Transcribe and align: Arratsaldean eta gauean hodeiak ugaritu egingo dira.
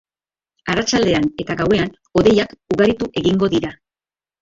Arratsaldean 0.73 1.27
eta 1.45 1.57
gauean 1.61 1.93
hodeiak 2.23 2.59
ugaritu 2.77 3.15
egingo 3.25 3.55
dira. 3.57 3.77